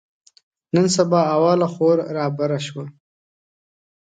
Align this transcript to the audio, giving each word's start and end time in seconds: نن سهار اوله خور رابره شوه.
نن 0.73 0.85
سهار 0.95 1.25
اوله 1.35 1.67
خور 1.73 1.97
رابره 2.15 2.59
شوه. 2.67 2.85